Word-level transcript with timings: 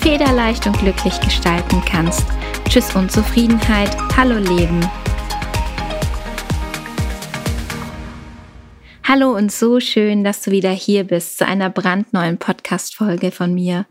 federleicht 0.00 0.66
und 0.66 0.78
glücklich 0.78 1.20
gestalten 1.20 1.82
kannst. 1.84 2.26
Tschüss 2.68 2.94
Unzufriedenheit, 2.96 3.94
hallo 4.16 4.38
Leben. 4.38 4.80
Hallo 9.04 9.36
und 9.36 9.52
so 9.52 9.78
schön, 9.78 10.24
dass 10.24 10.40
du 10.40 10.52
wieder 10.52 10.70
hier 10.70 11.04
bist 11.04 11.36
zu 11.36 11.46
einer 11.46 11.68
brandneuen 11.68 12.38
Podcast-Folge 12.38 13.30
von 13.30 13.52
mir. 13.52 13.86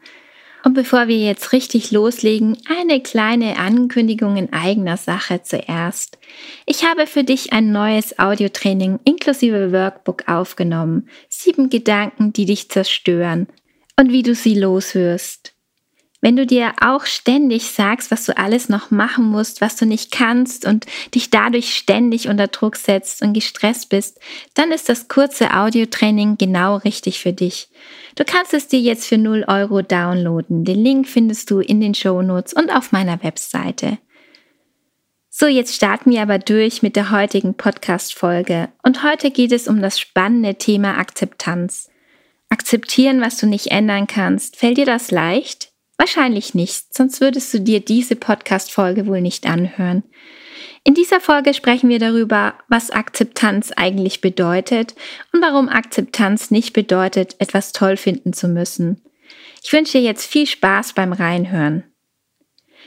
Und 0.64 0.74
bevor 0.74 1.08
wir 1.08 1.18
jetzt 1.18 1.54
richtig 1.54 1.92
loslegen, 1.92 2.58
eine 2.68 3.02
kleine 3.02 3.58
Ankündigung 3.60 4.36
in 4.36 4.52
eigener 4.52 4.98
Sache 4.98 5.44
zuerst. 5.44 6.18
Ich 6.66 6.86
habe 6.86 7.06
für 7.06 7.24
dich 7.24 7.54
ein 7.54 7.72
neues 7.72 8.18
Audiotraining 8.18 9.00
inklusive 9.04 9.72
Workbook 9.72 10.28
aufgenommen. 10.28 11.08
Sieben 11.30 11.70
Gedanken, 11.70 12.34
die 12.34 12.46
dich 12.46 12.70
zerstören 12.70 13.48
und 13.96 14.12
wie 14.12 14.24
du 14.24 14.34
sie 14.34 14.56
loswirst. 14.56 15.54
Wenn 16.22 16.36
du 16.36 16.46
dir 16.46 16.74
auch 16.82 17.06
ständig 17.06 17.72
sagst, 17.72 18.12
was 18.12 18.26
du 18.26 18.38
alles 18.38 18.68
noch 18.68 18.92
machen 18.92 19.26
musst, 19.26 19.62
was 19.62 19.78
du 19.78 19.86
nicht 19.86 20.12
kannst 20.12 20.66
und 20.66 20.86
dich 21.16 21.30
dadurch 21.30 21.74
ständig 21.74 22.28
unter 22.28 22.48
Druck 22.48 22.76
setzt 22.76 23.22
und 23.22 23.34
gestresst 23.34 23.90
bist, 23.90 24.20
dann 24.54 24.72
ist 24.72 24.90
das 24.90 25.08
kurze 25.08 25.54
Audiotraining 25.56 26.38
genau 26.38 26.76
richtig 26.78 27.20
für 27.20 27.32
dich. 27.32 27.70
Du 28.16 28.26
kannst 28.26 28.54
es 28.54 28.68
dir 28.68 28.82
jetzt 28.82 29.08
für 29.08 29.18
0 29.18 29.46
Euro 29.48 29.82
downloaden. 29.82 30.66
Den 30.66 30.84
Link 30.84 31.08
findest 31.08 31.52
du 31.52 31.60
in 31.60 31.80
den 31.80 31.96
Show 31.96 32.22
Notes 32.22 32.54
und 32.54 32.70
auf 32.70 32.92
meiner 32.92 33.24
Webseite. 33.24 33.98
So, 35.30 35.48
jetzt 35.48 35.74
starten 35.74 36.12
wir 36.12 36.22
aber 36.22 36.38
durch 36.38 36.82
mit 36.82 36.98
der 36.98 37.12
heutigen 37.12 37.54
Podcast-Folge. 37.54 38.68
Und 38.84 39.04
heute 39.04 39.32
geht 39.32 39.54
es 39.54 39.70
um 39.70 39.82
das 39.82 39.98
spannende 39.98 40.56
Thema 40.56 40.98
Akzeptanz. 40.98 41.90
Akzeptieren, 42.50 43.22
was 43.22 43.38
du 43.38 43.48
nicht 43.48 43.68
ändern 43.68 44.06
kannst. 44.06 44.58
Fällt 44.58 44.78
dir 44.78 44.86
das 44.86 45.12
leicht? 45.12 45.69
Wahrscheinlich 46.00 46.54
nicht, 46.54 46.94
sonst 46.96 47.20
würdest 47.20 47.54
du 47.54 47.60
dir 47.60 47.82
diese 47.82 48.16
Podcast-Folge 48.16 49.06
wohl 49.06 49.20
nicht 49.20 49.46
anhören. 49.46 50.04
In 50.86 50.94
dieser 50.94 51.20
Folge 51.20 51.54
sprechen 51.54 51.90
wir 51.90 52.00
darüber, 52.00 52.54
was 52.70 52.90
Akzeptanz 52.90 53.74
eigentlich 53.76 54.22
bedeutet 54.22 54.96
und 55.34 55.42
warum 55.42 55.68
Akzeptanz 55.68 56.52
nicht 56.52 56.72
bedeutet, 56.72 57.36
etwas 57.40 57.74
toll 57.74 57.98
finden 57.98 58.32
zu 58.32 58.48
müssen. 58.48 59.02
Ich 59.62 59.74
wünsche 59.74 59.98
dir 59.98 60.04
jetzt 60.06 60.26
viel 60.26 60.48
Spaß 60.48 60.94
beim 60.94 61.12
Reinhören. 61.12 61.84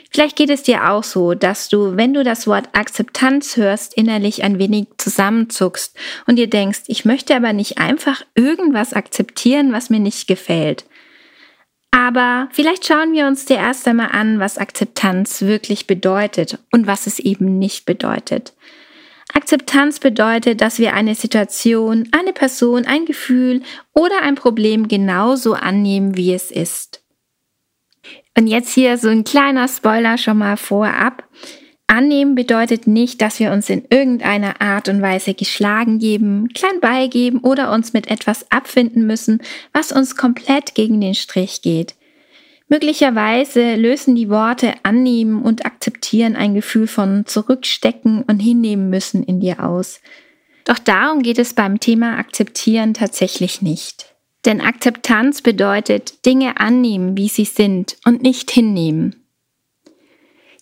Vielleicht 0.09 0.35
geht 0.35 0.49
es 0.49 0.63
dir 0.63 0.89
auch 0.89 1.03
so, 1.03 1.35
dass 1.35 1.69
du, 1.69 1.95
wenn 1.95 2.15
du 2.15 2.23
das 2.23 2.47
Wort 2.47 2.69
Akzeptanz 2.73 3.57
hörst, 3.57 3.95
innerlich 3.95 4.43
ein 4.43 4.57
wenig 4.57 4.87
zusammenzuckst 4.97 5.95
und 6.25 6.37
dir 6.37 6.49
denkst, 6.49 6.81
ich 6.87 7.05
möchte 7.05 7.35
aber 7.35 7.53
nicht 7.53 7.77
einfach 7.77 8.23
irgendwas 8.33 8.93
akzeptieren, 8.93 9.71
was 9.71 9.91
mir 9.91 9.99
nicht 9.99 10.27
gefällt. 10.27 10.85
Aber 11.93 12.49
vielleicht 12.51 12.87
schauen 12.87 13.13
wir 13.13 13.27
uns 13.27 13.45
dir 13.45 13.57
erst 13.57 13.87
einmal 13.87 14.09
an, 14.13 14.39
was 14.39 14.57
Akzeptanz 14.57 15.43
wirklich 15.43 15.85
bedeutet 15.85 16.57
und 16.71 16.87
was 16.87 17.05
es 17.05 17.19
eben 17.19 17.59
nicht 17.59 17.85
bedeutet. 17.85 18.53
Akzeptanz 19.31 19.99
bedeutet, 19.99 20.59
dass 20.61 20.79
wir 20.79 20.95
eine 20.95 21.13
Situation, 21.13 22.09
eine 22.11 22.33
Person, 22.33 22.85
ein 22.85 23.05
Gefühl 23.05 23.61
oder 23.93 24.23
ein 24.23 24.33
Problem 24.33 24.87
genauso 24.87 25.53
annehmen, 25.53 26.17
wie 26.17 26.33
es 26.33 26.49
ist. 26.49 27.03
Und 28.35 28.47
jetzt 28.47 28.73
hier 28.73 28.97
so 28.97 29.09
ein 29.09 29.23
kleiner 29.23 29.67
Spoiler 29.67 30.17
schon 30.17 30.39
mal 30.39 30.57
vorab. 30.57 31.29
Annehmen 31.87 32.33
bedeutet 32.35 32.87
nicht, 32.87 33.21
dass 33.21 33.39
wir 33.39 33.51
uns 33.51 33.69
in 33.69 33.83
irgendeiner 33.89 34.61
Art 34.61 34.89
und 34.89 35.01
Weise 35.01 35.33
geschlagen 35.33 35.99
geben, 35.99 36.49
klein 36.53 36.79
beigeben 36.79 37.39
oder 37.39 37.71
uns 37.71 37.93
mit 37.93 38.07
etwas 38.07 38.49
abfinden 38.51 39.05
müssen, 39.05 39.41
was 39.73 39.91
uns 39.91 40.15
komplett 40.15 40.75
gegen 40.75 41.01
den 41.01 41.13
Strich 41.13 41.61
geht. 41.61 41.95
Möglicherweise 42.69 43.75
lösen 43.75 44.15
die 44.15 44.29
Worte 44.29 44.73
annehmen 44.83 45.43
und 45.43 45.65
akzeptieren 45.65 46.35
ein 46.35 46.55
Gefühl 46.55 46.87
von 46.87 47.25
zurückstecken 47.25 48.23
und 48.23 48.39
hinnehmen 48.39 48.89
müssen 48.89 49.21
in 49.21 49.41
dir 49.41 49.63
aus. 49.63 49.99
Doch 50.65 50.79
darum 50.79 51.21
geht 51.21 51.39
es 51.39 51.53
beim 51.53 51.79
Thema 51.79 52.17
akzeptieren 52.17 52.93
tatsächlich 52.93 53.61
nicht. 53.61 54.15
Denn 54.45 54.61
Akzeptanz 54.61 55.41
bedeutet 55.41 56.25
Dinge 56.25 56.59
annehmen, 56.59 57.17
wie 57.17 57.27
sie 57.27 57.45
sind 57.45 57.97
und 58.05 58.23
nicht 58.23 58.49
hinnehmen. 58.51 59.22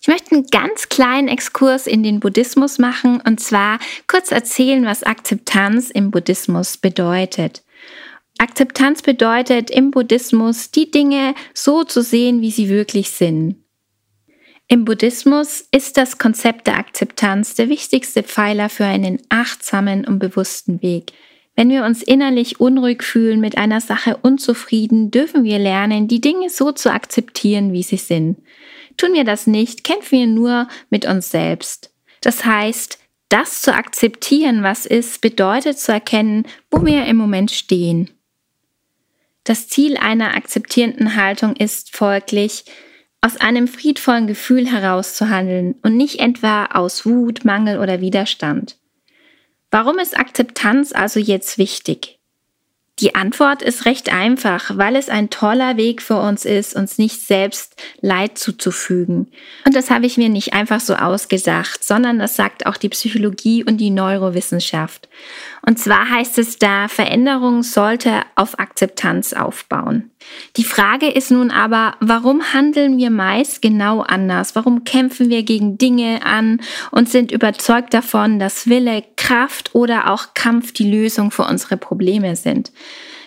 Ich 0.02 0.08
möchte 0.08 0.32
einen 0.32 0.48
ganz 0.48 0.88
kleinen 0.88 1.28
Exkurs 1.28 1.86
in 1.86 2.02
den 2.02 2.18
Buddhismus 2.18 2.80
machen 2.80 3.22
und 3.24 3.38
zwar 3.38 3.78
kurz 4.08 4.32
erzählen, 4.32 4.84
was 4.84 5.04
Akzeptanz 5.04 5.90
im 5.90 6.10
Buddhismus 6.10 6.76
bedeutet. 6.76 7.62
Akzeptanz 8.38 9.02
bedeutet 9.02 9.70
im 9.70 9.92
Buddhismus, 9.92 10.72
die 10.72 10.90
Dinge 10.90 11.36
so 11.54 11.84
zu 11.84 12.02
sehen, 12.02 12.40
wie 12.40 12.50
sie 12.50 12.68
wirklich 12.68 13.10
sind. 13.10 13.62
Im 14.66 14.84
Buddhismus 14.84 15.68
ist 15.70 15.96
das 15.96 16.18
Konzept 16.18 16.66
der 16.66 16.78
Akzeptanz 16.78 17.54
der 17.54 17.68
wichtigste 17.68 18.24
Pfeiler 18.24 18.70
für 18.70 18.86
einen 18.86 19.22
achtsamen 19.28 20.04
und 20.04 20.18
bewussten 20.18 20.82
Weg. 20.82 21.12
Wenn 21.54 21.70
wir 21.70 21.84
uns 21.84 22.02
innerlich 22.02 22.58
unruhig 22.58 23.04
fühlen, 23.04 23.38
mit 23.38 23.56
einer 23.56 23.80
Sache 23.80 24.16
unzufrieden, 24.20 25.12
dürfen 25.12 25.44
wir 25.44 25.60
lernen, 25.60 26.08
die 26.08 26.20
Dinge 26.20 26.50
so 26.50 26.72
zu 26.72 26.90
akzeptieren, 26.90 27.72
wie 27.72 27.84
sie 27.84 27.98
sind. 27.98 28.38
Tun 28.96 29.14
wir 29.14 29.24
das 29.24 29.46
nicht, 29.46 29.84
kämpfen 29.84 30.18
wir 30.18 30.26
nur 30.26 30.68
mit 30.90 31.06
uns 31.06 31.30
selbst. 31.30 31.92
Das 32.20 32.44
heißt, 32.44 32.98
das 33.28 33.62
zu 33.62 33.74
akzeptieren, 33.74 34.62
was 34.62 34.86
ist, 34.86 35.20
bedeutet 35.20 35.78
zu 35.78 35.92
erkennen, 35.92 36.46
wo 36.70 36.84
wir 36.84 37.06
im 37.06 37.16
Moment 37.16 37.50
stehen. 37.50 38.10
Das 39.44 39.68
Ziel 39.68 39.96
einer 39.96 40.36
akzeptierenden 40.36 41.16
Haltung 41.16 41.56
ist 41.56 41.96
folglich, 41.96 42.64
aus 43.22 43.36
einem 43.36 43.68
friedvollen 43.68 44.26
Gefühl 44.26 44.66
heraus 44.70 45.14
zu 45.14 45.30
handeln 45.30 45.76
und 45.82 45.96
nicht 45.96 46.20
etwa 46.20 46.66
aus 46.66 47.06
Wut, 47.06 47.44
Mangel 47.44 47.78
oder 47.78 48.00
Widerstand. 48.00 48.76
Warum 49.70 49.98
ist 49.98 50.18
Akzeptanz 50.18 50.92
also 50.92 51.18
jetzt 51.18 51.56
wichtig? 51.56 52.18
Die 52.98 53.14
Antwort 53.14 53.62
ist 53.62 53.86
recht 53.86 54.12
einfach, 54.12 54.76
weil 54.76 54.96
es 54.96 55.08
ein 55.08 55.30
toller 55.30 55.76
Weg 55.76 56.02
für 56.02 56.20
uns 56.20 56.44
ist, 56.44 56.76
uns 56.76 56.98
nicht 56.98 57.22
selbst 57.22 57.74
Leid 58.00 58.36
zuzufügen. 58.36 59.32
Und 59.64 59.74
das 59.74 59.90
habe 59.90 60.06
ich 60.06 60.18
mir 60.18 60.28
nicht 60.28 60.52
einfach 60.52 60.78
so 60.78 60.94
ausgesagt, 60.94 61.82
sondern 61.82 62.18
das 62.18 62.36
sagt 62.36 62.66
auch 62.66 62.76
die 62.76 62.90
Psychologie 62.90 63.64
und 63.64 63.78
die 63.78 63.90
Neurowissenschaft. 63.90 65.08
Und 65.66 65.78
zwar 65.78 66.10
heißt 66.10 66.38
es 66.38 66.58
da, 66.58 66.86
Veränderung 66.86 67.62
sollte 67.62 68.22
auf 68.36 68.58
Akzeptanz 68.58 69.32
aufbauen. 69.32 70.11
Die 70.56 70.64
Frage 70.64 71.08
ist 71.08 71.30
nun 71.30 71.50
aber, 71.50 71.94
warum 72.00 72.52
handeln 72.52 72.98
wir 72.98 73.10
meist 73.10 73.62
genau 73.62 74.00
anders? 74.00 74.54
Warum 74.54 74.84
kämpfen 74.84 75.30
wir 75.30 75.42
gegen 75.42 75.78
Dinge 75.78 76.24
an 76.24 76.60
und 76.90 77.08
sind 77.08 77.32
überzeugt 77.32 77.94
davon, 77.94 78.38
dass 78.38 78.68
Wille, 78.68 79.02
Kraft 79.16 79.74
oder 79.74 80.10
auch 80.10 80.34
Kampf 80.34 80.72
die 80.72 80.90
Lösung 80.90 81.30
für 81.30 81.44
unsere 81.44 81.76
Probleme 81.76 82.36
sind? 82.36 82.72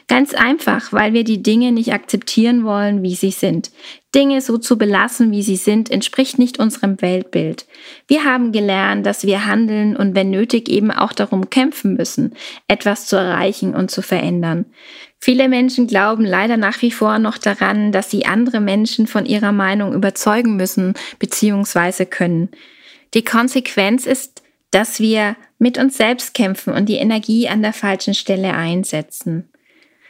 Ganz 0.08 0.36
einfach, 0.36 0.94
weil 0.94 1.14
wir 1.14 1.24
die 1.24 1.42
Dinge 1.42 1.72
nicht 1.72 1.92
akzeptieren 1.92 2.64
wollen, 2.64 3.02
wie 3.02 3.16
sie 3.16 3.32
sind. 3.32 3.72
Dinge 4.14 4.40
so 4.40 4.59
zu 4.59 4.78
belassen, 4.78 5.32
wie 5.32 5.41
sie 5.41 5.56
sind, 5.56 5.90
entspricht 5.90 6.38
nicht 6.38 6.59
unserem 6.59 7.02
Weltbild. 7.02 7.66
Wir 8.08 8.24
haben 8.24 8.52
gelernt, 8.52 9.06
dass 9.06 9.26
wir 9.26 9.47
handeln 9.47 9.97
und 9.97 10.14
wenn 10.14 10.29
nötig 10.29 10.70
eben 10.70 10.91
auch 10.91 11.12
darum 11.12 11.50
kämpfen 11.50 11.96
müssen, 11.96 12.35
etwas 12.68 13.08
zu 13.08 13.16
erreichen 13.16 13.74
und 13.74 13.90
zu 13.90 14.03
verändern. 14.03 14.66
Viele 15.20 15.50
Menschen 15.50 15.88
glauben 15.88 16.24
leider 16.24 16.56
nach 16.56 16.84
wie 16.84 16.91
vor 16.91 17.18
noch 17.18 17.40
daran, 17.40 17.91
dass 17.91 18.12
sie 18.12 18.28
andere 18.28 18.62
Menschen 18.62 19.08
von 19.08 19.26
ihrer 19.26 19.52
Meinung 19.52 19.94
überzeugen 19.94 20.56
müssen 20.56 20.94
bzw. 21.18 22.06
können. 22.06 22.50
Die 23.16 23.24
Konsequenz 23.24 24.06
ist, 24.06 24.44
dass 24.70 25.00
wir 25.00 25.35
mit 25.58 25.79
uns 25.79 25.97
selbst 25.97 26.35
kämpfen 26.35 26.74
und 26.74 26.90
die 26.90 26.97
Energie 26.97 27.47
an 27.47 27.64
der 27.64 27.74
falschen 27.74 28.14
Stelle 28.14 28.53
einsetzen. 28.53 29.50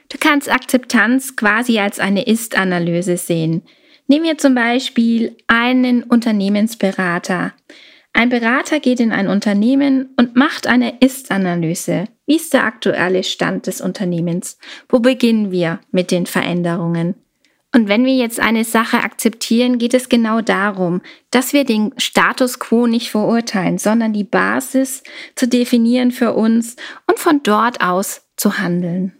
Du 0.09 0.17
kannst 0.19 0.51
Akzeptanz 0.51 1.35
quasi 1.35 1.79
als 1.79 1.99
eine 1.99 2.25
Ist-Analyse 2.25 3.17
sehen. 3.17 3.63
Nehmen 4.07 4.25
wir 4.25 4.37
zum 4.37 4.53
Beispiel 4.53 5.35
einen 5.47 6.03
Unternehmensberater. 6.03 7.53
Ein 8.13 8.29
Berater 8.29 8.79
geht 8.79 8.99
in 8.99 9.11
ein 9.11 9.27
Unternehmen 9.27 10.13
und 10.15 10.35
macht 10.35 10.67
eine 10.67 10.99
Ist-Analyse. 10.99 12.05
Wie 12.25 12.35
ist 12.37 12.53
der 12.53 12.63
aktuelle 12.63 13.23
Stand 13.23 13.67
des 13.67 13.81
Unternehmens? 13.81 14.57
Wo 14.87 14.99
beginnen 14.99 15.51
wir 15.51 15.79
mit 15.91 16.11
den 16.11 16.25
Veränderungen? 16.25 17.15
Und 17.73 17.89
wenn 17.89 18.05
wir 18.05 18.15
jetzt 18.15 18.39
eine 18.39 18.63
Sache 18.63 18.99
akzeptieren, 18.99 19.79
geht 19.79 19.93
es 19.93 20.07
genau 20.07 20.39
darum, 20.39 21.01
dass 21.29 21.51
wir 21.51 21.65
den 21.65 21.93
Status 21.97 22.57
quo 22.57 22.87
nicht 22.87 23.11
verurteilen, 23.11 23.79
sondern 23.79 24.13
die 24.13 24.23
Basis 24.23 25.03
zu 25.35 25.45
definieren 25.45 26.11
für 26.11 26.33
uns 26.33 26.77
und 27.07 27.19
von 27.19 27.43
dort 27.43 27.81
aus 27.81 28.21
zu 28.37 28.59
handeln. 28.59 29.11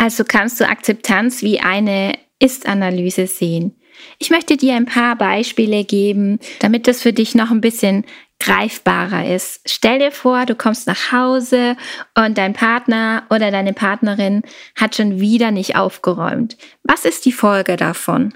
Also 0.00 0.24
kannst 0.24 0.58
du 0.58 0.66
Akzeptanz 0.66 1.42
wie 1.42 1.60
eine 1.60 2.14
Ist-Analyse 2.38 3.26
sehen. 3.26 3.76
Ich 4.18 4.30
möchte 4.30 4.56
dir 4.56 4.74
ein 4.74 4.86
paar 4.86 5.14
Beispiele 5.14 5.84
geben, 5.84 6.38
damit 6.58 6.88
das 6.88 7.02
für 7.02 7.12
dich 7.12 7.34
noch 7.34 7.50
ein 7.50 7.60
bisschen 7.60 8.06
greifbarer 8.38 9.26
ist. 9.26 9.60
Stell 9.66 9.98
dir 9.98 10.10
vor, 10.10 10.46
du 10.46 10.54
kommst 10.54 10.86
nach 10.86 11.12
Hause 11.12 11.76
und 12.16 12.38
dein 12.38 12.54
Partner 12.54 13.24
oder 13.28 13.50
deine 13.50 13.74
Partnerin 13.74 14.40
hat 14.74 14.96
schon 14.96 15.20
wieder 15.20 15.50
nicht 15.50 15.76
aufgeräumt. 15.76 16.56
Was 16.82 17.04
ist 17.04 17.26
die 17.26 17.32
Folge 17.32 17.76
davon? 17.76 18.32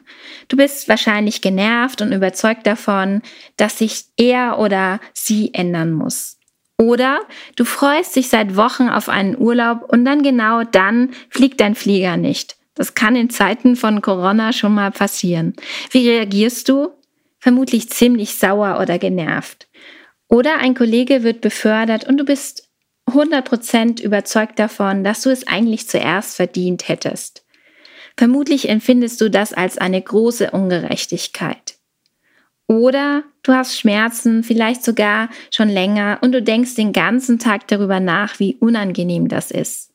Du 0.48 0.58
bist 0.58 0.86
wahrscheinlich 0.90 1.40
genervt 1.40 2.02
und 2.02 2.12
überzeugt 2.12 2.66
davon, 2.66 3.22
dass 3.56 3.78
sich 3.78 4.04
er 4.18 4.58
oder 4.58 5.00
sie 5.14 5.54
ändern 5.54 5.92
muss. 5.92 6.36
Oder 6.78 7.20
du 7.56 7.64
freust 7.64 8.16
dich 8.16 8.28
seit 8.28 8.56
Wochen 8.56 8.88
auf 8.88 9.08
einen 9.08 9.38
Urlaub 9.38 9.84
und 9.92 10.04
dann 10.04 10.22
genau 10.22 10.64
dann 10.64 11.10
fliegt 11.30 11.60
dein 11.60 11.74
Flieger 11.74 12.16
nicht. 12.16 12.56
Das 12.74 12.94
kann 12.94 13.14
in 13.14 13.30
Zeiten 13.30 13.76
von 13.76 14.02
Corona 14.02 14.52
schon 14.52 14.74
mal 14.74 14.90
passieren. 14.90 15.54
Wie 15.90 16.08
reagierst 16.08 16.68
du? 16.68 16.90
Vermutlich 17.38 17.90
ziemlich 17.90 18.34
sauer 18.34 18.80
oder 18.80 18.98
genervt. 18.98 19.68
Oder 20.28 20.58
ein 20.58 20.74
Kollege 20.74 21.22
wird 21.22 21.40
befördert 21.40 22.08
und 22.08 22.16
du 22.16 22.24
bist 22.24 22.68
100% 23.06 24.02
überzeugt 24.02 24.58
davon, 24.58 25.04
dass 25.04 25.22
du 25.22 25.30
es 25.30 25.46
eigentlich 25.46 25.88
zuerst 25.88 26.36
verdient 26.36 26.88
hättest. 26.88 27.44
Vermutlich 28.16 28.68
empfindest 28.68 29.20
du 29.20 29.30
das 29.30 29.52
als 29.52 29.78
eine 29.78 30.00
große 30.00 30.50
Ungerechtigkeit. 30.50 31.76
Oder 32.66 33.24
du 33.44 33.52
hast 33.52 33.78
Schmerzen, 33.78 34.42
vielleicht 34.42 34.82
sogar 34.82 35.28
schon 35.50 35.68
länger, 35.68 36.18
und 36.20 36.32
du 36.32 36.42
denkst 36.42 36.74
den 36.74 36.92
ganzen 36.92 37.38
Tag 37.38 37.68
darüber 37.68 38.00
nach, 38.00 38.40
wie 38.40 38.56
unangenehm 38.56 39.28
das 39.28 39.52
ist. 39.52 39.92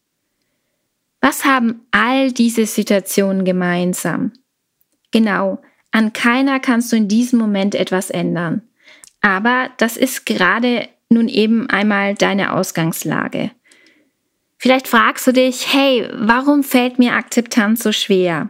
Was 1.22 1.44
haben 1.44 1.82
all 1.92 2.32
diese 2.32 2.66
Situationen 2.66 3.44
gemeinsam? 3.44 4.32
Genau, 5.12 5.60
an 5.92 6.14
keiner 6.14 6.60
kannst 6.60 6.92
du 6.92 6.96
in 6.96 7.08
diesem 7.08 7.40
Moment 7.40 7.76
etwas 7.76 8.10
ändern. 8.10 8.62
Aber 9.22 9.70
das 9.78 9.98
ist 9.98 10.26
gerade 10.26 10.88
nun 11.10 11.28
eben 11.28 11.70
einmal 11.70 12.16
deine 12.16 12.54
Ausgangslage. 12.54 13.52
Vielleicht 14.58 14.88
fragst 14.88 15.26
du 15.26 15.34
dich, 15.34 15.74
hey, 15.74 16.08
warum 16.14 16.64
fällt 16.64 17.00
mir 17.00 17.14
Akzeptanz 17.14 17.82
so 17.82 17.92
schwer? 17.92 18.50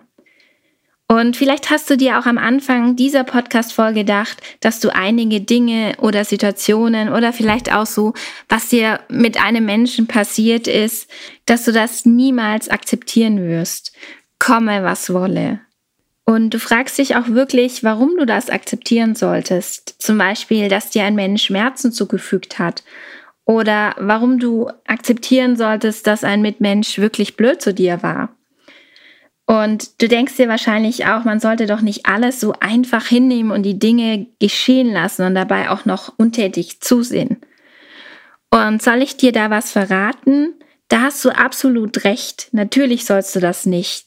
Und 1.12 1.36
vielleicht 1.36 1.72
hast 1.72 1.90
du 1.90 1.98
dir 1.98 2.20
auch 2.20 2.28
am 2.28 2.38
Anfang 2.38 2.96
dieser 2.96 3.24
Podcast-Folge 3.24 4.02
gedacht, 4.02 4.38
dass 4.60 4.80
du 4.80 4.94
einige 4.94 5.42
Dinge 5.42 5.96
oder 6.00 6.24
Situationen 6.24 7.10
oder 7.10 7.34
vielleicht 7.34 7.74
auch 7.74 7.88
so, 7.88 8.14
was 8.48 8.70
dir 8.70 9.00
mit 9.10 9.44
einem 9.44 9.66
Menschen 9.66 10.06
passiert 10.06 10.68
ist, 10.68 11.10
dass 11.48 11.66
du 11.66 11.72
das 11.72 12.06
niemals 12.06 12.70
akzeptieren 12.70 13.42
wirst. 13.42 13.92
Komme, 14.38 14.84
was 14.84 15.12
wolle. 15.12 15.62
Und 16.26 16.54
du 16.54 16.60
fragst 16.60 17.00
dich 17.00 17.16
auch 17.16 17.30
wirklich, 17.30 17.84
warum 17.84 18.16
du 18.16 18.28
das 18.28 18.52
akzeptieren 18.52 19.16
solltest. 19.16 19.96
Zum 19.98 20.20
Beispiel, 20.20 20.70
dass 20.70 20.92
dir 20.92 21.06
ein 21.06 21.16
Mensch 21.16 21.46
Schmerzen 21.46 21.92
zugefügt 21.92 22.60
hat. 22.60 22.84
Oder 23.46 23.96
warum 23.98 24.38
du 24.38 24.70
akzeptieren 24.86 25.56
solltest, 25.58 26.06
dass 26.06 26.24
ein 26.24 26.44
Mitmensch 26.44 27.00
wirklich 27.00 27.36
blöd 27.36 27.64
zu 27.64 27.74
dir 27.74 28.04
war. 28.04 28.36
Und 29.50 30.00
du 30.00 30.08
denkst 30.08 30.36
dir 30.36 30.48
wahrscheinlich 30.48 31.08
auch, 31.08 31.24
man 31.24 31.40
sollte 31.40 31.66
doch 31.66 31.82
nicht 31.82 32.06
alles 32.06 32.40
so 32.40 32.54
einfach 32.60 33.08
hinnehmen 33.08 33.50
und 33.50 33.64
die 33.64 33.80
Dinge 33.80 34.28
geschehen 34.38 34.94
lassen 34.94 35.26
und 35.26 35.34
dabei 35.34 35.72
auch 35.72 35.86
noch 35.86 36.14
untätig 36.18 36.82
zusehen. 36.82 37.38
Und 38.52 38.84
soll 38.84 39.02
ich 39.02 39.18
dir 39.18 39.32
da 39.32 39.50
was 39.50 39.72
verraten? 39.72 40.54
Da 40.88 41.02
hast 41.02 41.26
du 41.26 41.32
absolut 41.32 42.04
recht. 42.04 42.50
Natürlich 42.52 43.06
sollst 43.06 43.36
du 43.36 43.40
das 43.40 43.66
nicht. 43.66 44.06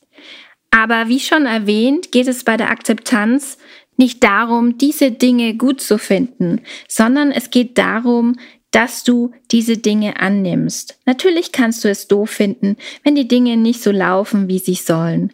Aber 0.70 1.08
wie 1.08 1.18
schon 1.18 1.46
erwähnt, 1.46 2.12
geht 2.12 2.28
es 2.28 2.44
bei 2.44 2.56
der 2.56 2.70
Akzeptanz 2.70 3.58
nicht 3.96 4.22
darum, 4.22 4.78
diese 4.78 5.10
Dinge 5.10 5.56
gut 5.56 5.80
zu 5.80 5.98
finden, 5.98 6.60
sondern 6.86 7.32
es 7.32 7.50
geht 7.50 7.78
darum, 7.78 8.36
dass 8.72 9.04
du 9.04 9.30
diese 9.52 9.76
Dinge 9.76 10.18
annimmst. 10.18 10.98
Natürlich 11.06 11.52
kannst 11.52 11.84
du 11.84 11.88
es 11.88 12.08
doof 12.08 12.30
finden, 12.30 12.76
wenn 13.04 13.14
die 13.14 13.28
Dinge 13.28 13.56
nicht 13.56 13.82
so 13.82 13.92
laufen, 13.92 14.48
wie 14.48 14.58
sie 14.58 14.74
sollen. 14.74 15.32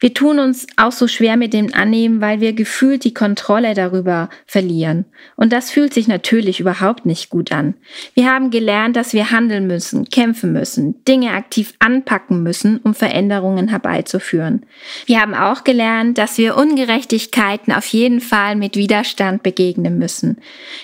Wir 0.00 0.14
tun 0.14 0.38
uns 0.38 0.66
auch 0.76 0.92
so 0.92 1.08
schwer 1.08 1.36
mit 1.36 1.52
dem 1.52 1.74
Annehmen, 1.74 2.20
weil 2.20 2.40
wir 2.40 2.52
gefühlt 2.52 3.02
die 3.02 3.14
Kontrolle 3.14 3.74
darüber 3.74 4.28
verlieren. 4.46 5.06
Und 5.34 5.52
das 5.52 5.72
fühlt 5.72 5.92
sich 5.92 6.06
natürlich 6.06 6.60
überhaupt 6.60 7.04
nicht 7.04 7.30
gut 7.30 7.50
an. 7.50 7.74
Wir 8.14 8.30
haben 8.30 8.50
gelernt, 8.50 8.94
dass 8.94 9.12
wir 9.12 9.32
handeln 9.32 9.66
müssen, 9.66 10.04
kämpfen 10.04 10.52
müssen, 10.52 11.02
Dinge 11.04 11.32
aktiv 11.32 11.74
anpacken 11.80 12.44
müssen, 12.44 12.78
um 12.78 12.94
Veränderungen 12.94 13.68
herbeizuführen. 13.68 14.64
Wir 15.06 15.20
haben 15.20 15.34
auch 15.34 15.64
gelernt, 15.64 16.16
dass 16.16 16.38
wir 16.38 16.56
Ungerechtigkeiten 16.56 17.72
auf 17.72 17.86
jeden 17.86 18.20
Fall 18.20 18.54
mit 18.54 18.76
Widerstand 18.76 19.42
begegnen 19.42 19.98
müssen. 19.98 20.38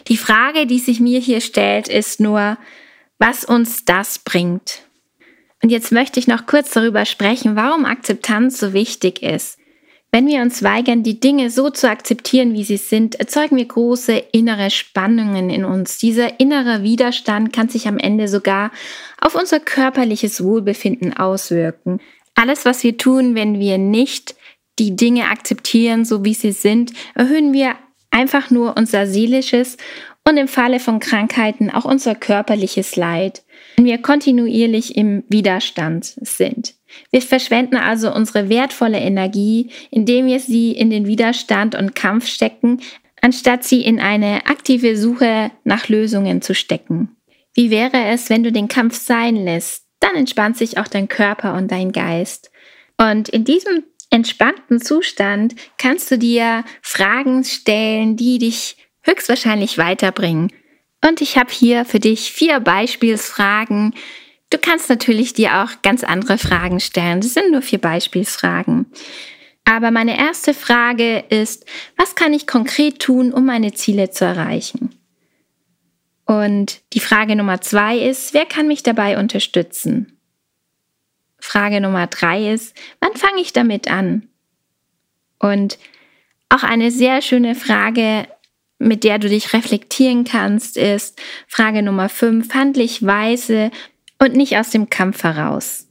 Die 0.09 0.17
Frage, 0.17 0.67
die 0.67 0.81
sich 0.81 0.99
mir 0.99 1.21
hier 1.21 1.41
stellt, 1.41 1.87
ist 1.87 2.19
nur, 2.21 2.59
was 3.19 3.45
uns 3.45 3.85
das 3.85 4.19
bringt. 4.19 4.81
Und 5.65 5.71
jetzt 5.71 5.93
möchte 5.93 6.21
ich 6.21 6.27
noch 6.27 6.45
kurz 6.45 6.73
darüber 6.73 7.07
sprechen, 7.07 7.57
warum 7.57 7.87
Akzeptanz 7.87 8.61
so 8.61 8.75
wichtig 8.75 9.23
ist. 9.23 9.57
Wenn 10.13 10.27
wir 10.27 10.43
uns 10.43 10.63
weigern, 10.63 11.03
die 11.03 11.21
Dinge 11.21 11.49
so 11.49 11.71
zu 11.71 11.89
akzeptieren, 11.89 12.53
wie 12.53 12.65
sie 12.65 12.77
sind, 12.77 13.15
erzeugen 13.15 13.57
wir 13.57 13.65
große 13.65 14.13
innere 14.33 14.69
Spannungen 14.69 15.49
in 15.49 15.65
uns. 15.65 15.97
Dieser 15.97 16.39
innere 16.39 16.83
Widerstand 16.83 17.55
kann 17.55 17.71
sich 17.71 17.89
am 17.89 17.97
Ende 17.97 18.29
sogar 18.29 18.73
auf 19.19 19.37
unser 19.37 19.59
körperliches 19.59 20.45
Wohlbefinden 20.45 21.17
auswirken. 21.17 21.99
Alles, 22.35 22.67
was 22.67 22.85
wir 22.85 22.99
tun, 22.99 23.35
wenn 23.35 23.59
wir 23.59 23.79
nicht 23.79 24.35
die 24.79 24.95
Dinge 24.95 25.31
akzeptieren, 25.31 26.05
so 26.05 26.27
wie 26.27 26.35
sie 26.35 26.53
sind, 26.53 26.93
erhöhen 27.15 27.55
wir 27.55 27.75
einfach 28.11 28.51
nur 28.51 28.77
unser 28.77 29.07
seelisches 29.07 29.79
und 30.29 30.37
im 30.37 30.49
Falle 30.49 30.81
von 30.81 31.01
Krankheiten 31.01 31.71
auch 31.71 31.85
unser 31.85 32.15
körperliches 32.15 32.97
Leid 32.97 33.45
wenn 33.77 33.87
wir 33.87 33.99
kontinuierlich 33.99 34.97
im 34.97 35.25
Widerstand 35.29 36.05
sind. 36.21 36.75
Wir 37.11 37.23
verschwenden 37.23 37.77
also 37.77 38.13
unsere 38.13 38.49
wertvolle 38.49 38.99
Energie, 38.99 39.71
indem 39.91 40.27
wir 40.27 40.41
sie 40.41 40.73
in 40.73 40.91
den 40.91 41.07
Widerstand 41.07 41.75
und 41.75 41.95
Kampf 41.95 42.27
stecken, 42.27 42.81
anstatt 43.21 43.65
sie 43.65 43.83
in 43.83 44.01
eine 44.01 44.47
aktive 44.47 44.97
Suche 44.97 45.51
nach 45.65 45.89
Lösungen 45.89 46.41
zu 46.41 46.55
stecken. 46.55 47.17
Wie 47.53 47.71
wäre 47.71 48.05
es, 48.07 48.31
wenn 48.31 48.45
du 48.45 48.53
den 48.53 48.69
Kampf 48.69 48.97
sein 48.97 49.37
lässt? 49.37 49.87
Dann 50.01 50.17
entspannt 50.17 50.57
sich 50.57 50.79
auch 50.79 50.89
dein 50.89 51.09
Körper 51.09 51.55
und 51.55 51.71
dein 51.71 51.93
Geist. 51.93 52.51
Und 52.97 53.29
in 53.29 53.45
diesem 53.45 53.85
entspannten 54.11 54.81
Zustand 54.81 55.55
kannst 55.79 56.11
du 56.11 56.19
dir 56.19 56.65
Fragen 56.83 57.43
stellen, 57.43 58.17
die 58.17 58.39
dich 58.39 58.77
höchstwahrscheinlich 59.05 59.79
weiterbringen. 59.79 60.53
Und 61.07 61.21
ich 61.21 61.37
habe 61.37 61.53
hier 61.53 61.85
für 61.85 62.01
dich 62.01 62.33
vier 62.33 62.61
Beispielsfragen. 62.61 63.95
Du 64.51 64.59
kannst 64.59 64.89
natürlich 64.89 65.35
dir 65.35 65.63
auch 65.63 65.83
ganz 65.83 66.03
andere 66.03 66.39
Fragen 66.39 66.81
stellen. 66.81 67.21
Das 67.21 67.35
sind 67.35 67.53
nur 67.53 67.63
vier 67.63 67.81
Beispielsfragen. 67.81 68.87
Aber 69.65 69.91
meine 69.91 70.19
erste 70.19 70.53
Frage 70.53 71.25
ist, 71.29 71.67
was 71.97 72.15
kann 72.15 72.33
ich 72.33 72.47
konkret 72.47 73.01
tun, 73.01 73.33
um 73.33 73.47
meine 73.47 73.73
Ziele 73.73 74.11
zu 74.11 74.25
erreichen? 74.25 74.95
Und 76.27 76.81
die 76.93 77.01
Frage 77.01 77.37
Nummer 77.37 77.61
zwei 77.61 77.99
ist, 77.99 78.35
wer 78.35 78.47
kann 78.47 78.67
mich 78.67 78.83
dabei 78.83 79.19
unterstützen? 79.19 80.19
Frage 81.39 81.81
Nummer 81.81 82.07
drei 82.07 82.53
ist, 82.53 82.75
wann 83.01 83.15
fange 83.15 83.41
ich 83.41 83.53
damit 83.53 83.91
an? 83.91 84.29
Und 85.39 85.79
auch 86.49 86.63
eine 86.63 86.91
sehr 86.91 87.21
schöne 87.21 87.55
Frage 87.55 88.27
mit 88.79 89.05
der 89.05 89.19
du 89.19 89.29
dich 89.29 89.53
reflektieren 89.53 90.25
kannst, 90.25 90.77
ist 90.77 91.21
Frage 91.47 91.83
Nummer 91.83 92.09
5, 92.09 92.53
handlich 92.55 93.05
weise 93.05 93.71
und 94.19 94.35
nicht 94.35 94.57
aus 94.57 94.71
dem 94.71 94.91
Kampf 94.91 95.25
heraus. 95.25 95.85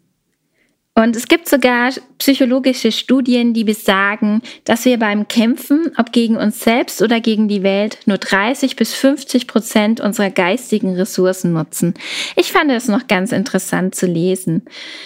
Und 0.96 1.16
es 1.16 1.28
gibt 1.28 1.50
sogar 1.50 1.92
psychologische 2.20 2.92
Studien, 2.92 3.56
die 3.56 3.63
besagen, 3.63 4.44
dass 4.63 4.86
wir 4.86 5.00
beim 5.00 5.28
Kämpfen, 5.28 5.92
ob 5.98 6.12
gegen 6.12 6.38
uns 6.38 6.60
selbst 6.60 7.02
oder 7.02 7.20
gegen 7.20 7.48
die 7.48 7.63
Welt, 7.63 7.98
nur 8.06 8.20
30 8.20 8.75
bis 8.75 8.94
50 8.94 9.48
Prozent 9.48 10.02
unserer 10.02 10.30
geistigen 10.30 10.94
Ressourcen 10.94 11.52
nutzen. 11.52 11.96
Ich 12.36 12.52
fand 12.52 12.70
es 12.70 12.88
noch 12.88 13.08
ganz 13.08 13.32
interessant 13.32 13.96
zu 13.96 14.06
lesen. 14.06 14.62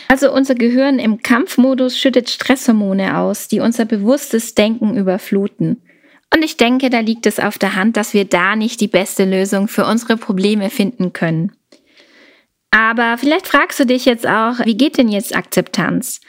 Also 0.09 0.33
unser 0.33 0.55
Gehirn 0.55 0.99
im 0.99 1.21
Kampfmodus 1.21 1.97
schüttet 1.97 2.29
Stresshormone 2.29 3.17
aus, 3.17 3.47
die 3.47 3.61
unser 3.61 3.85
bewusstes 3.85 4.55
Denken 4.55 4.97
überfluten. 4.97 5.81
Und 6.37 6.43
ich 6.43 6.55
denke, 6.55 6.91
da 6.91 6.99
liegt 6.99 7.25
es 7.25 7.39
auf 7.39 7.57
der 7.57 7.73
Hand, 7.73 7.97
dass 7.97 8.13
wir 8.13 8.23
da 8.23 8.55
nicht 8.55 8.79
die 8.79 8.87
beste 8.87 9.25
Lösung 9.25 9.67
für 9.67 9.87
unsere 9.87 10.17
Probleme 10.17 10.69
finden 10.69 11.11
können. 11.11 11.51
Aber 12.69 13.17
vielleicht 13.17 13.47
fragst 13.47 13.79
du 13.79 13.87
dich 13.87 14.05
jetzt 14.05 14.27
auch, 14.27 14.63
wie 14.63 14.77
geht 14.77 14.99
denn 14.99 15.09
jetzt 15.09 15.35
Akzeptanz? 15.35 16.21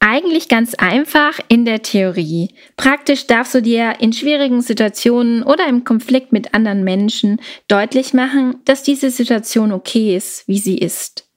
Eigentlich 0.00 0.48
ganz 0.48 0.72
einfach 0.72 1.40
in 1.48 1.66
der 1.66 1.82
Theorie. 1.82 2.54
Praktisch 2.78 3.26
darfst 3.26 3.54
du 3.54 3.60
dir 3.60 3.96
in 3.98 4.14
schwierigen 4.14 4.62
Situationen 4.62 5.42
oder 5.42 5.66
im 5.66 5.84
Konflikt 5.84 6.32
mit 6.32 6.54
anderen 6.54 6.82
Menschen 6.82 7.38
deutlich 7.68 8.14
machen, 8.14 8.62
dass 8.64 8.82
diese 8.82 9.10
Situation 9.10 9.72
okay 9.72 10.16
ist, 10.16 10.48
wie 10.48 10.58
sie 10.58 10.78
ist. 10.78 11.28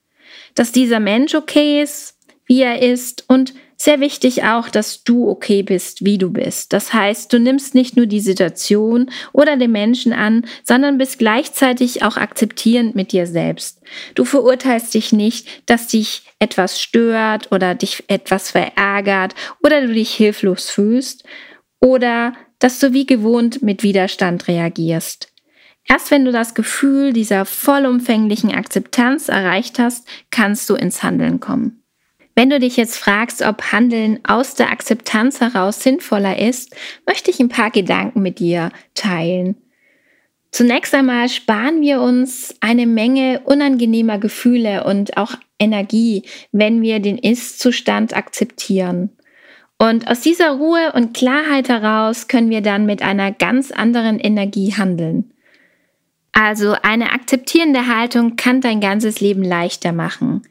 Dass 0.56 0.72
dieser 0.72 1.02
Mensch 1.02 1.36
okay 1.36 1.82
ist, 1.82 2.16
wie 2.46 2.62
er 2.62 2.82
ist 2.82 3.26
und 3.28 3.54
sehr 3.80 4.00
wichtig 4.00 4.44
auch, 4.44 4.70
dass 4.70 5.04
du 5.04 5.30
okay 5.30 5.62
bist, 5.62 6.04
wie 6.04 6.18
du 6.18 6.32
bist. 6.32 6.74
Das 6.74 6.94
heißt, 6.94 7.32
du 7.32 7.40
nimmst 7.40 7.76
nicht 7.76 7.96
nur 7.96 8.08
die 8.08 8.20
Situation 8.20 9.12
oder 9.34 9.56
den 9.56 9.72
Menschen 9.72 10.14
an, 10.14 10.46
sondern 10.64 10.98
bist 10.98 11.20
gleichzeitig 11.20 12.02
auch 12.02 12.18
akzeptierend 12.18 12.96
mit 12.96 13.12
dir 13.12 13.28
selbst. 13.28 13.80
Du 14.16 14.26
verurteilst 14.26 14.96
dich 14.96 15.14
nicht, 15.14 15.48
dass 15.68 15.88
dich 15.88 16.24
etwas 16.40 16.82
stört 16.82 17.52
oder 17.52 17.76
dich 17.76 18.04
etwas 18.08 18.50
verärgert 18.50 19.36
oder 19.64 19.82
du 19.82 19.94
dich 19.94 20.14
hilflos 20.14 20.72
fühlst 20.72 21.24
oder 21.80 22.34
dass 22.58 22.80
du 22.80 22.94
wie 22.94 23.06
gewohnt 23.06 23.62
mit 23.62 23.84
Widerstand 23.84 24.48
reagierst. 24.48 25.32
Erst 25.86 26.10
wenn 26.10 26.26
du 26.26 26.32
das 26.32 26.56
Gefühl 26.56 27.14
dieser 27.14 27.46
vollumfänglichen 27.46 28.52
Akzeptanz 28.52 29.30
erreicht 29.30 29.78
hast, 29.78 30.08
kannst 30.32 30.70
du 30.70 30.76
ins 30.76 31.04
Handeln 31.04 31.40
kommen. 31.40 31.84
Wenn 32.38 32.52
du 32.52 32.60
dich 32.60 32.78
jetzt 32.78 32.98
fragst, 32.98 33.42
ob 33.42 33.72
Handeln 33.72 34.20
aus 34.24 34.54
der 34.54 34.70
Akzeptanz 34.72 35.42
heraus 35.42 35.82
sinnvoller 35.82 36.38
ist, 36.38 36.76
möchte 37.08 37.32
ich 37.32 37.40
ein 37.40 37.50
paar 37.50 37.72
Gedanken 37.72 38.22
mit 38.22 38.38
dir 38.38 38.70
teilen. 38.94 39.56
Zunächst 40.52 40.94
einmal 40.94 41.30
sparen 41.30 41.82
wir 41.82 42.00
uns 42.00 42.56
eine 42.60 42.86
Menge 42.86 43.42
unangenehmer 43.46 44.20
Gefühle 44.20 44.84
und 44.84 45.18
auch 45.18 45.34
Energie, 45.58 46.26
wenn 46.52 46.84
wir 46.84 47.00
den 47.00 47.18
Ist-Zustand 47.18 48.16
akzeptieren. 48.16 49.10
Und 49.80 50.08
aus 50.08 50.22
dieser 50.22 50.52
Ruhe 50.52 50.92
und 50.94 51.16
Klarheit 51.16 51.70
heraus 51.70 52.28
können 52.28 52.52
wir 52.52 52.62
dann 52.62 52.86
mit 52.86 53.02
einer 53.02 53.32
ganz 53.32 53.72
anderen 53.72 54.20
Energie 54.20 54.76
handeln. 54.76 55.34
Also 56.34 56.76
eine 56.84 57.14
akzeptierende 57.14 57.88
Haltung 57.88 58.36
kann 58.36 58.62
dein 58.62 58.80
ganzes 58.80 59.22
Leben 59.22 59.42
leichter 59.42 59.92
machen. 59.92 60.44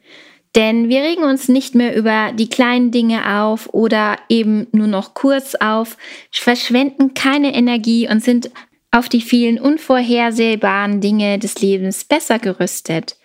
Denn 0.57 0.89
wir 0.89 1.03
regen 1.03 1.23
uns 1.23 1.49
nicht 1.49 1.75
mehr 1.75 1.95
über 1.95 2.31
die 2.33 2.49
kleinen 2.49 2.89
Dinge 2.89 3.41
auf 3.41 3.71
oder 3.75 4.17
eben 4.27 4.65
nur 4.71 4.87
noch 4.87 5.13
kurz 5.13 5.53
auf, 5.53 5.97
verschwenden 6.31 7.13
keine 7.13 7.53
Energie 7.53 8.09
und 8.09 8.23
sind 8.23 8.49
auf 8.89 9.07
die 9.07 9.21
vielen 9.21 9.59
unvorhersehbaren 9.59 10.99
Dinge 10.99 11.37
des 11.37 11.61
Lebens 11.61 12.05
besser 12.05 12.39
gerüstet. 12.39 13.17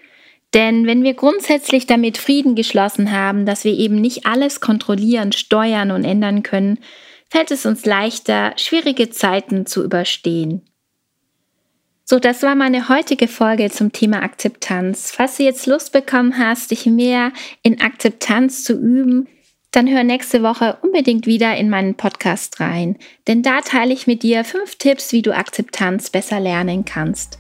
Denn 0.52 0.86
wenn 0.86 1.02
wir 1.02 1.14
grundsätzlich 1.14 1.86
damit 1.86 2.18
Frieden 2.18 2.54
geschlossen 2.54 3.10
haben, 3.10 3.46
dass 3.46 3.64
wir 3.64 3.72
eben 3.72 3.96
nicht 3.96 4.26
alles 4.26 4.60
kontrollieren, 4.60 5.32
steuern 5.32 5.90
und 5.90 6.04
ändern 6.04 6.42
können, 6.42 6.80
fällt 7.30 7.50
es 7.50 7.64
uns 7.64 7.86
leichter, 7.86 8.52
schwierige 8.56 9.08
Zeiten 9.08 9.64
zu 9.64 9.82
überstehen. 9.82 10.60
So, 12.12 12.18
das 12.18 12.42
war 12.42 12.54
meine 12.54 12.90
heutige 12.90 13.26
Folge 13.26 13.70
zum 13.70 13.90
Thema 13.90 14.22
Akzeptanz. 14.22 15.12
Falls 15.16 15.38
du 15.38 15.44
jetzt 15.44 15.64
Lust 15.64 15.92
bekommen 15.92 16.36
hast, 16.36 16.70
dich 16.70 16.84
mehr 16.84 17.32
in 17.62 17.80
Akzeptanz 17.80 18.64
zu 18.64 18.74
üben, 18.74 19.28
dann 19.70 19.88
hör 19.88 20.04
nächste 20.04 20.42
Woche 20.42 20.76
unbedingt 20.82 21.26
wieder 21.26 21.56
in 21.56 21.70
meinen 21.70 21.94
Podcast 21.94 22.60
rein, 22.60 22.98
denn 23.28 23.42
da 23.42 23.62
teile 23.62 23.94
ich 23.94 24.06
mit 24.06 24.22
dir 24.22 24.44
fünf 24.44 24.76
Tipps, 24.76 25.12
wie 25.12 25.22
du 25.22 25.34
Akzeptanz 25.34 26.10
besser 26.10 26.38
lernen 26.38 26.84
kannst. 26.84 27.38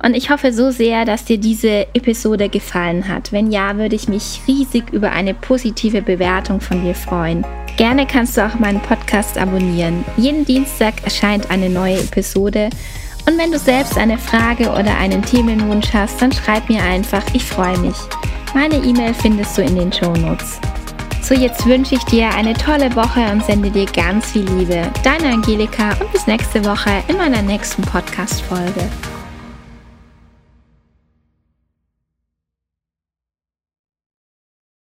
Und 0.00 0.14
ich 0.14 0.30
hoffe 0.30 0.52
so 0.52 0.70
sehr, 0.70 1.04
dass 1.04 1.24
dir 1.24 1.38
diese 1.38 1.88
Episode 1.92 2.48
gefallen 2.48 3.08
hat. 3.08 3.32
Wenn 3.32 3.50
ja, 3.50 3.78
würde 3.78 3.96
ich 3.96 4.06
mich 4.06 4.42
riesig 4.46 4.92
über 4.92 5.10
eine 5.10 5.34
positive 5.34 6.02
Bewertung 6.02 6.60
von 6.60 6.84
dir 6.84 6.94
freuen. 6.94 7.44
Gerne 7.76 8.06
kannst 8.06 8.36
du 8.36 8.46
auch 8.46 8.60
meinen 8.60 8.80
Podcast 8.80 9.36
abonnieren. 9.36 10.04
Jeden 10.16 10.44
Dienstag 10.44 11.02
erscheint 11.02 11.50
eine 11.50 11.68
neue 11.68 11.98
Episode 11.98 12.70
und 13.26 13.38
wenn 13.38 13.52
du 13.52 13.58
selbst 13.58 13.96
eine 13.96 14.18
Frage 14.18 14.70
oder 14.70 14.96
einen 14.98 15.22
Themenwunsch 15.22 15.92
hast, 15.92 16.20
dann 16.20 16.32
schreib 16.32 16.68
mir 16.68 16.82
einfach, 16.82 17.22
ich 17.32 17.44
freue 17.44 17.78
mich. 17.78 17.96
Meine 18.54 18.76
E-Mail 18.76 19.14
findest 19.14 19.56
du 19.56 19.62
in 19.62 19.76
den 19.76 19.92
Show 19.92 20.12
Notes. 20.12 20.60
So, 21.22 21.34
jetzt 21.34 21.64
wünsche 21.66 21.94
ich 21.94 22.04
dir 22.04 22.28
eine 22.28 22.52
tolle 22.52 22.94
Woche 22.94 23.20
und 23.32 23.42
sende 23.42 23.70
dir 23.70 23.86
ganz 23.86 24.32
viel 24.32 24.44
Liebe. 24.44 24.82
Deine 25.02 25.32
Angelika 25.32 25.90
und 26.00 26.12
bis 26.12 26.26
nächste 26.26 26.62
Woche 26.66 26.90
in 27.08 27.16
meiner 27.16 27.40
nächsten 27.40 27.82
Podcast-Folge. 27.82 28.90